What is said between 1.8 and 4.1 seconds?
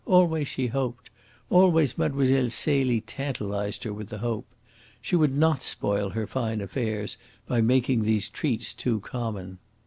Mlle. Celie tantalised her with